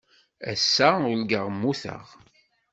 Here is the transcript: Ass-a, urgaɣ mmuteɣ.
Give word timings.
Ass-a, 0.51 0.89
urgaɣ 1.11 1.45
mmuteɣ. 1.51 2.05